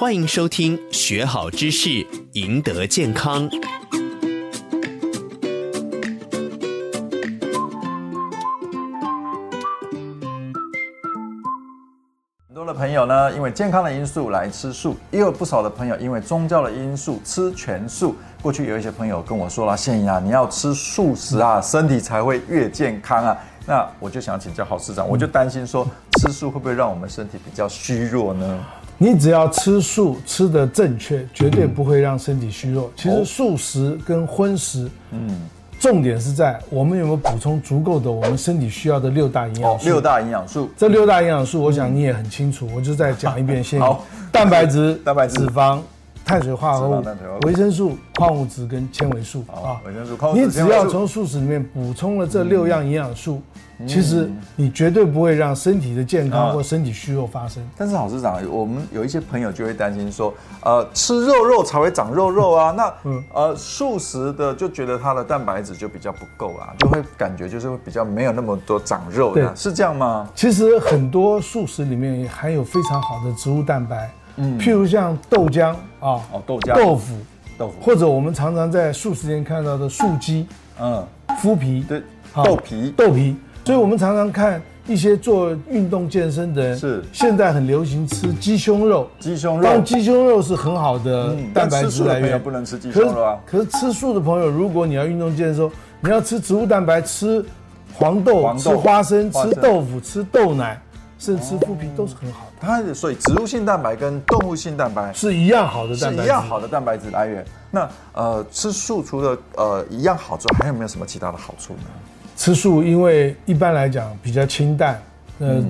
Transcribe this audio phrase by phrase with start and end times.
[0.00, 3.46] 欢迎收听，学好知识，赢得健康。
[12.48, 18.16] 很多的朋友呢，因为健康的因素来吃素，也有不少的朋友因为宗教的因素吃全素。
[18.40, 23.36] 过去有一些朋友跟我说了：“宪英啊，你要吃素食啊，身体才会越健康啊。”
[23.66, 25.86] 那我就想请教郝市长，我就担心说，
[26.22, 28.64] 吃素会不会让我们身体比较虚弱呢？
[29.02, 32.92] 你只要吃素 吃得正确，绝对不会让身体虚弱。
[32.94, 35.40] 其实素食跟荤食，嗯，
[35.78, 39.86] 重点是在我们有没有补充足够的我们身体需要的六大营养素。
[39.86, 43.80] 六大营养素，这六大营养素，我想你也很清楚，我就再讲一遍先。
[43.80, 45.78] 好，蛋白质、 蛋白质、脂肪、
[46.24, 47.04] 碳水化合物、
[47.46, 49.80] 维生素、矿物质跟纤维素啊。
[49.86, 50.44] 维生素、矿物质。
[50.44, 53.42] 你只要从素食里面补充了这六样营养素。
[53.86, 57.66] 其实你绝对不会让身体的健康或身体虚弱发生。
[57.78, 62.72] 但是郝市长，我们有一些朋友就会担心说，呃，吃肉肉才会长肉肉啊。
[62.72, 62.92] 那
[63.32, 70.28] 呃，素食的就觉得它的蛋白质就比较不够啊，就会感觉就是会比较没有那么多长肉的，是这样吗？
[70.34, 74.10] 其实很多素食里面含有非常好的植物蛋白，
[74.40, 75.68] 嗯，譬如像豆浆
[76.00, 77.14] 啊，哦，豆浆、豆腐、
[77.58, 80.46] 豆腐，或者我们常常在素食店看到的素鸡，
[80.80, 81.06] 嗯，
[81.42, 82.02] 麸皮，对，
[82.34, 83.36] 豆皮，豆皮。
[83.62, 87.04] 所以，我们常常看一些做运动健身的人，是。
[87.12, 89.08] 现在很流行吃鸡胸肉。
[89.20, 93.38] 鸡胸肉，但鸡胸肉是很好的蛋白质来源，不能吃鸡胸肉啊。
[93.46, 95.70] 可是吃素的朋友，如果你要运动健身的时候，
[96.00, 97.44] 你要吃植物蛋白，吃
[97.92, 100.80] 黄豆、吃花生、吃豆腐、吃豆奶，
[101.20, 102.52] 甚至吃麸皮都是很好的。
[102.58, 107.44] 它所以植物性蛋白跟动物性蛋白是一样好的蛋白，是一样好的蛋白质来源。
[107.70, 111.90] 那呃，吃素除了呃一样好之外，还有没有什么其他的好处呢？
[112.36, 115.00] 吃素，因为一般来讲比较清淡，
[115.38, 115.62] 呃，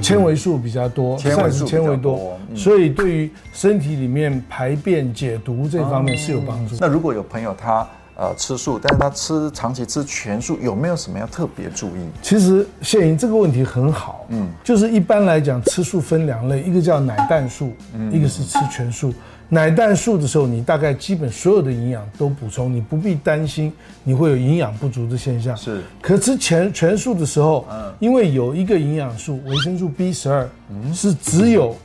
[0.00, 6.76] 纤维素比较多，膳食纤维多，所以对于身体里面排便解毒这方面是有帮助。
[6.78, 7.86] 那如果有朋友他
[8.16, 12.00] 呃吃素，但是他吃长期吃全素，有没有什么要特别注意？
[12.22, 18.12] 其实谢莹这个问题很好，嗯，就是一般来讲吃素分两类，一个叫奶蛋素，嗯。
[18.12, 19.12] 一个是吃全素。
[19.48, 23.70] 奶蛋素的时候，你大概基本所有的营养都补充，你不必担心
[24.02, 25.54] 你会有营养不足的现象。
[25.54, 31.76] 是，可吃全全素的时候，嗯，因为有一个营养素维生素 B 十二，嗯，是只有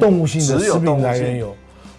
[0.00, 1.54] 动物性的食品来源有，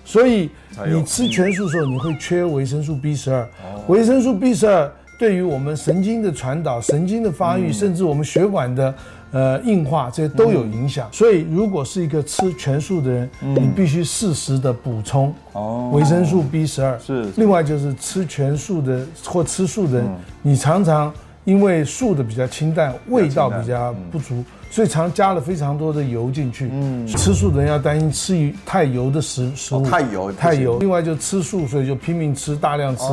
[0.06, 0.50] 所以
[0.88, 3.46] 你吃全素的时候，你会缺维生素 B 十二。
[3.88, 4.90] 维生素 B 十二
[5.20, 8.96] 对于我们神经的传导、神经的发育，甚至我们血管的。
[9.32, 16.98] 呃，硬化这些都有影响，所以如果是一个吃全素的人，你必须适时的补充哦维生素 B 十二。
[17.00, 20.08] 是，另外就是吃全素的或吃素的人，
[20.42, 21.12] 你常常
[21.44, 24.42] 因为素的比较清淡，味道比较不足。
[24.75, 30.78] 所以常加了非常多的油进去，嗯，吃素的人要担心吃太油的食食物，太油太油。
[30.80, 33.03] 另外就吃素，所以就拼命吃，大量吃，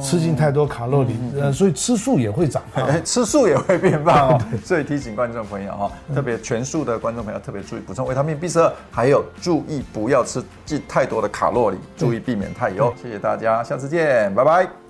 [0.00, 4.42] 吃进太多卡路里，呃，所以吃素也会长胖， 吃素也会变胖 哦。
[4.64, 12.92] 所以提醒观众朋友哈，特别全素的观众朋友特别注意补充维他命 B 十二，还有注意不要吃进太多的卡路里，注意避免太油。
[13.00, 14.81] 谢谢大家，下次见，拜拜。